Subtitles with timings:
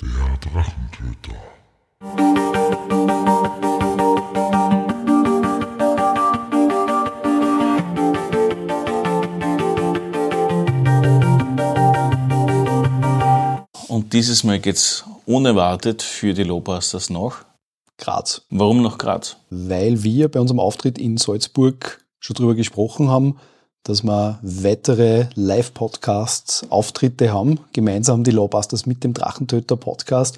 [0.00, 1.34] Der Drachentöter.
[13.88, 17.44] Und dieses Mal geht's unerwartet für die Lowbusters nach
[17.96, 18.42] Graz.
[18.50, 19.38] Warum nach Graz?
[19.50, 23.40] Weil wir bei unserem Auftritt in Salzburg schon drüber gesprochen haben,
[23.88, 30.36] dass wir weitere Live-Podcasts, Auftritte haben, gemeinsam die Lawbusters mit dem Drachentöter Podcast.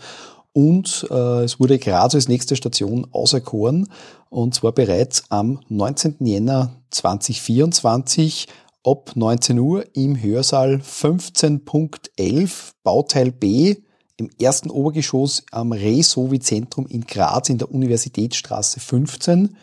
[0.53, 3.89] Und äh, es wurde Graz als nächste Station auserkoren,
[4.29, 6.17] und zwar bereits am 19.
[6.21, 8.47] Jänner 2024
[8.85, 13.77] ab 19 Uhr im Hörsaal 15.11 Bauteil B
[14.17, 19.57] im ersten Obergeschoss am Resovi-Zentrum in Graz in der Universitätsstraße 15.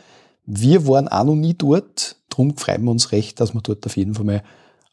[0.45, 3.98] Wir waren auch noch nie dort, darum freuen wir uns recht, dass wir dort auf
[3.98, 4.44] jeden Fall mal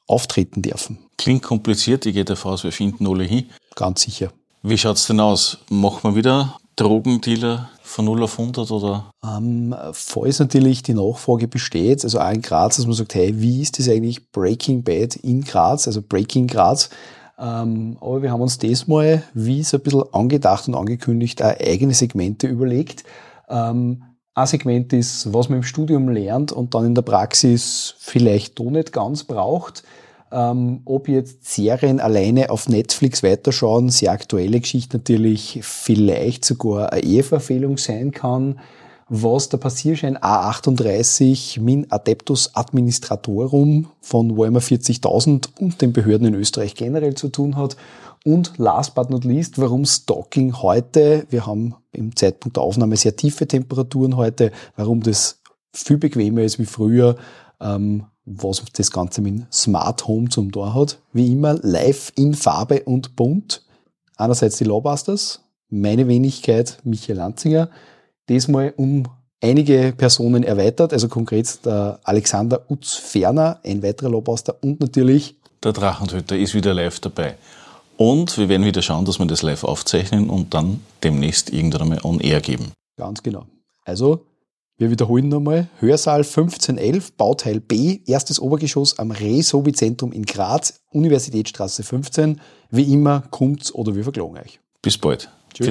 [0.06, 0.98] auftreten dürfen.
[1.18, 3.50] Klingt kompliziert, ich gehe davon aus, wir finden alle hin.
[3.74, 4.30] Ganz sicher.
[4.62, 5.58] Wie schaut's denn aus?
[5.68, 9.10] Machen wir wieder Drogendealer von 0 auf 100 oder?
[9.22, 13.62] Ähm, falls natürlich die Nachfrage besteht, also auch in Graz, dass man sagt, hey, wie
[13.62, 16.90] ist das eigentlich Breaking Bad in Graz, also Breaking Graz,
[17.38, 21.94] ähm, aber wir haben uns diesmal, wie so ein bisschen angedacht und angekündigt, auch eigene
[21.94, 23.04] Segmente überlegt.
[23.48, 24.02] Ähm,
[24.34, 28.70] ein Segment ist, was man im Studium lernt und dann in der Praxis vielleicht doch
[28.70, 29.84] nicht ganz braucht.
[30.32, 37.02] Ähm, ob jetzt Serien alleine auf Netflix weiterschauen, sehr aktuelle Geschichte natürlich, vielleicht sogar eine
[37.02, 38.58] Eheverfehlung sein kann
[39.08, 46.74] was der Passierschein A38 Min Adeptus Administratorum von Weimar 40.000 und den Behörden in Österreich
[46.74, 47.76] generell zu tun hat.
[48.24, 53.16] Und last but not least, warum Stalking heute, wir haben im Zeitpunkt der Aufnahme sehr
[53.16, 55.40] tiefe Temperaturen heute, warum das
[55.72, 57.16] viel bequemer ist wie früher,
[57.60, 60.98] ähm, was das Ganze mit Smart Home zum Tor hat.
[61.12, 63.66] Wie immer live in Farbe und bunt.
[64.16, 67.68] Einerseits die Lawbusters, meine Wenigkeit Michael Lanzinger,
[68.28, 69.04] diesmal um
[69.40, 76.36] einige Personen erweitert, also konkret der Alexander Utz-Ferner, ein weiterer Lobauster und natürlich der Drachentöter
[76.36, 77.36] ist wieder live dabei.
[77.96, 82.00] Und wir werden wieder schauen, dass wir das live aufzeichnen und dann demnächst irgendwann einmal
[82.02, 82.72] on air geben.
[82.96, 83.46] Ganz genau.
[83.84, 84.26] Also,
[84.76, 85.68] wir wiederholen nochmal.
[85.78, 92.40] Hörsaal 1511, Bauteil B, erstes Obergeschoss am Resobi-Zentrum in Graz, Universitätsstraße 15.
[92.70, 94.58] Wie immer, kommt's oder wir verklagen euch.
[94.82, 95.30] Bis bald.
[95.54, 95.68] Tschüss.